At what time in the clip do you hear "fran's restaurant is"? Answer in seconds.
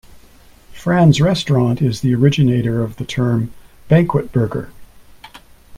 0.73-2.01